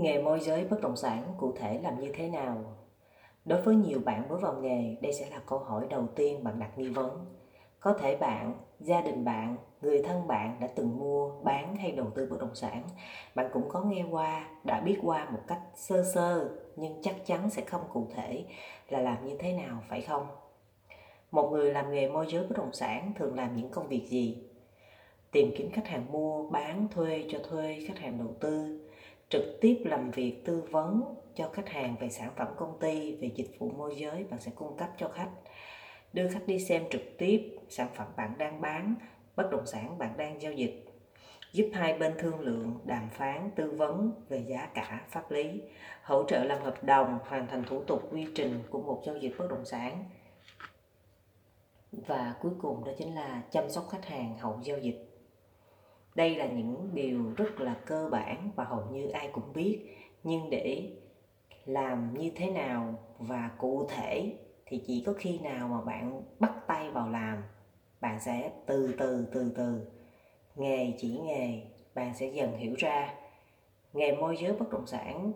Nghề 0.00 0.22
môi 0.22 0.40
giới 0.40 0.64
bất 0.64 0.80
động 0.80 0.96
sản 0.96 1.34
cụ 1.38 1.52
thể 1.56 1.80
làm 1.82 2.00
như 2.00 2.12
thế 2.14 2.28
nào? 2.28 2.56
Đối 3.44 3.62
với 3.62 3.76
nhiều 3.76 4.00
bạn 4.04 4.28
mới 4.28 4.38
vào 4.38 4.52
nghề, 4.52 4.96
đây 5.00 5.12
sẽ 5.12 5.30
là 5.30 5.42
câu 5.46 5.58
hỏi 5.58 5.86
đầu 5.90 6.06
tiên 6.16 6.44
bạn 6.44 6.58
đặt 6.58 6.78
nghi 6.78 6.88
vấn. 6.88 7.26
Có 7.80 7.92
thể 7.92 8.16
bạn, 8.16 8.54
gia 8.80 9.00
đình 9.00 9.24
bạn, 9.24 9.56
người 9.82 10.02
thân 10.02 10.26
bạn 10.26 10.56
đã 10.60 10.68
từng 10.74 10.98
mua, 10.98 11.30
bán 11.42 11.76
hay 11.76 11.92
đầu 11.92 12.06
tư 12.14 12.28
bất 12.30 12.40
động 12.40 12.54
sản. 12.54 12.82
Bạn 13.34 13.50
cũng 13.52 13.68
có 13.68 13.80
nghe 13.80 14.04
qua, 14.10 14.48
đã 14.64 14.80
biết 14.80 14.98
qua 15.02 15.30
một 15.30 15.40
cách 15.46 15.60
sơ 15.74 16.04
sơ, 16.14 16.48
nhưng 16.76 17.02
chắc 17.02 17.26
chắn 17.26 17.50
sẽ 17.50 17.62
không 17.62 17.82
cụ 17.92 18.06
thể 18.14 18.44
là 18.88 19.00
làm 19.00 19.26
như 19.26 19.36
thế 19.38 19.52
nào, 19.52 19.82
phải 19.88 20.00
không? 20.00 20.26
Một 21.30 21.50
người 21.52 21.72
làm 21.72 21.92
nghề 21.92 22.08
môi 22.08 22.26
giới 22.28 22.46
bất 22.46 22.58
động 22.58 22.72
sản 22.72 23.12
thường 23.18 23.34
làm 23.34 23.56
những 23.56 23.70
công 23.70 23.88
việc 23.88 24.06
gì? 24.08 24.42
Tìm 25.32 25.50
kiếm 25.56 25.70
khách 25.70 25.88
hàng 25.88 26.06
mua, 26.12 26.50
bán, 26.50 26.88
thuê, 26.90 27.24
cho 27.28 27.38
thuê, 27.50 27.78
khách 27.88 27.98
hàng 27.98 28.18
đầu 28.18 28.34
tư, 28.40 28.80
trực 29.30 29.60
tiếp 29.60 29.82
làm 29.84 30.10
việc 30.10 30.44
tư 30.44 30.62
vấn 30.70 31.02
cho 31.34 31.48
khách 31.48 31.68
hàng 31.68 31.96
về 32.00 32.08
sản 32.08 32.30
phẩm 32.36 32.48
công 32.56 32.78
ty, 32.80 33.16
về 33.16 33.30
dịch 33.34 33.50
vụ 33.58 33.70
môi 33.70 33.96
giới, 33.96 34.24
bạn 34.30 34.40
sẽ 34.40 34.52
cung 34.54 34.76
cấp 34.76 34.88
cho 34.96 35.08
khách. 35.08 35.30
Đưa 36.12 36.28
khách 36.28 36.46
đi 36.46 36.58
xem 36.58 36.84
trực 36.90 37.02
tiếp 37.18 37.58
sản 37.68 37.88
phẩm 37.94 38.06
bạn 38.16 38.38
đang 38.38 38.60
bán, 38.60 38.94
bất 39.36 39.50
động 39.50 39.66
sản 39.66 39.98
bạn 39.98 40.16
đang 40.16 40.42
giao 40.42 40.52
dịch. 40.52 40.84
Giúp 41.52 41.70
hai 41.72 41.98
bên 41.98 42.14
thương 42.18 42.40
lượng, 42.40 42.78
đàm 42.84 43.08
phán, 43.10 43.50
tư 43.56 43.70
vấn 43.70 44.12
về 44.28 44.44
giá 44.48 44.68
cả, 44.74 45.06
pháp 45.10 45.30
lý. 45.30 45.62
Hỗ 46.02 46.24
trợ 46.28 46.44
làm 46.44 46.62
hợp 46.62 46.84
đồng, 46.84 47.18
hoàn 47.22 47.46
thành 47.46 47.64
thủ 47.64 47.82
tục 47.84 48.08
quy 48.12 48.26
trình 48.34 48.62
của 48.70 48.82
một 48.82 49.02
giao 49.06 49.16
dịch 49.16 49.32
bất 49.38 49.50
động 49.50 49.64
sản. 49.64 50.04
Và 51.92 52.34
cuối 52.40 52.52
cùng 52.62 52.84
đó 52.84 52.92
chính 52.98 53.14
là 53.14 53.42
chăm 53.50 53.70
sóc 53.70 53.88
khách 53.90 54.06
hàng 54.06 54.38
hậu 54.38 54.60
giao 54.62 54.78
dịch 54.78 55.09
đây 56.14 56.36
là 56.36 56.46
những 56.46 56.90
điều 56.94 57.32
rất 57.36 57.60
là 57.60 57.74
cơ 57.86 58.08
bản 58.12 58.50
và 58.56 58.64
hầu 58.64 58.84
như 58.92 59.08
ai 59.08 59.28
cũng 59.32 59.52
biết. 59.54 59.96
Nhưng 60.24 60.50
để 60.50 60.90
làm 61.66 62.18
như 62.18 62.30
thế 62.36 62.50
nào 62.50 62.94
và 63.18 63.50
cụ 63.58 63.86
thể 63.88 64.32
thì 64.66 64.82
chỉ 64.86 65.02
có 65.06 65.12
khi 65.18 65.38
nào 65.38 65.68
mà 65.68 65.80
bạn 65.80 66.22
bắt 66.40 66.52
tay 66.66 66.90
vào 66.90 67.08
làm, 67.08 67.42
bạn 68.00 68.20
sẽ 68.20 68.52
từ 68.66 68.94
từ 68.98 69.26
từ 69.32 69.52
từ, 69.56 69.86
nghề 70.56 70.94
chỉ 70.98 71.18
nghề, 71.24 71.62
bạn 71.94 72.14
sẽ 72.14 72.26
dần 72.26 72.56
hiểu 72.56 72.74
ra. 72.78 73.14
Nghề 73.92 74.16
môi 74.16 74.36
giới 74.36 74.52
bất 74.52 74.70
động 74.70 74.86
sản 74.86 75.32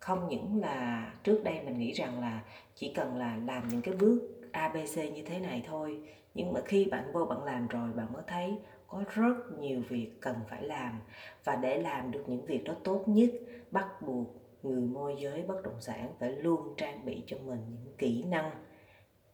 không 0.00 0.28
những 0.28 0.60
là 0.60 1.12
trước 1.24 1.40
đây 1.44 1.60
mình 1.64 1.78
nghĩ 1.78 1.92
rằng 1.92 2.20
là 2.20 2.44
chỉ 2.74 2.92
cần 2.94 3.16
là 3.16 3.36
làm 3.36 3.68
những 3.68 3.82
cái 3.82 3.94
bước 3.94 4.35
abc 4.56 4.96
như 5.14 5.22
thế 5.26 5.40
này 5.40 5.62
thôi. 5.66 6.00
Nhưng 6.34 6.52
mà 6.52 6.60
khi 6.64 6.84
bạn 6.84 7.12
vô 7.12 7.24
bạn 7.24 7.44
làm 7.44 7.68
rồi, 7.68 7.92
bạn 7.92 8.12
mới 8.12 8.22
thấy 8.26 8.58
có 8.86 9.04
rất 9.14 9.34
nhiều 9.58 9.82
việc 9.88 10.10
cần 10.20 10.36
phải 10.48 10.62
làm. 10.62 11.00
Và 11.44 11.56
để 11.56 11.82
làm 11.82 12.10
được 12.10 12.24
những 12.26 12.44
việc 12.44 12.64
đó 12.64 12.74
tốt 12.84 13.04
nhất, 13.06 13.30
bắt 13.70 14.02
buộc 14.02 14.26
người 14.62 14.80
môi 14.80 15.16
giới, 15.18 15.42
bất 15.42 15.62
động 15.62 15.80
sản 15.80 16.14
phải 16.18 16.30
luôn 16.30 16.74
trang 16.76 17.04
bị 17.04 17.22
cho 17.26 17.36
mình 17.44 17.60
những 17.68 17.96
kỹ 17.98 18.22
năng. 18.22 18.50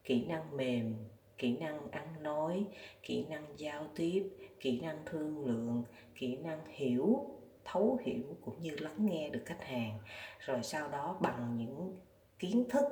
Kỹ 0.05 0.27
năng 0.27 0.57
mềm, 0.57 0.95
kỹ 1.39 1.57
năng 1.57 1.91
ăn 1.91 2.23
nói, 2.23 2.65
kỹ 3.03 3.27
năng 3.31 3.45
giao 3.57 3.87
tiếp, 3.97 4.31
kỹ 4.61 4.81
năng 4.81 4.99
thương 5.07 5.47
lượng, 5.47 5.83
kỹ 6.15 6.37
năng 6.37 6.61
hiểu, 6.67 7.27
thấu 7.65 7.99
hiểu 8.05 8.23
cũng 8.45 8.61
như 8.61 8.77
lắng 8.81 9.07
nghe 9.07 9.31
được 9.31 9.43
khách 9.47 9.65
hàng. 9.65 9.99
Rồi 10.39 10.63
sau 10.63 10.89
đó 10.89 11.19
bằng 11.21 11.57
những 11.57 11.97
kiến 12.39 12.65
thức 12.71 12.85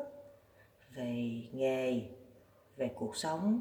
về 0.95 1.43
nghề, 1.53 2.03
về 2.77 2.91
cuộc 2.95 3.17
sống 3.17 3.61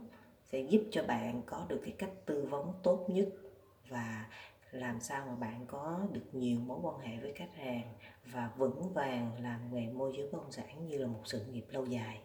sẽ 0.52 0.60
giúp 0.60 0.82
cho 0.92 1.04
bạn 1.04 1.42
có 1.46 1.66
được 1.70 1.82
cái 1.84 1.94
cách 1.98 2.12
tư 2.26 2.48
vấn 2.50 2.74
tốt 2.84 3.06
nhất 3.08 3.30
và 3.90 4.30
làm 4.72 5.00
sao 5.00 5.26
mà 5.28 5.36
bạn 5.36 5.66
có 5.68 6.08
được 6.12 6.26
nhiều 6.32 6.60
mối 6.60 6.80
quan 6.82 7.00
hệ 7.00 7.18
với 7.18 7.34
khách 7.34 7.56
hàng 7.56 7.94
và 8.26 8.52
vững 8.58 8.94
vàng 8.94 9.32
làm 9.44 9.74
nghề 9.74 9.88
môi 9.88 10.14
giới 10.18 10.30
bất 10.32 10.38
động 10.38 10.52
sản 10.52 10.88
như 10.88 10.98
là 10.98 11.08
một 11.08 11.22
sự 11.26 11.46
nghiệp 11.46 11.66
lâu 11.70 11.86
dài. 11.86 12.20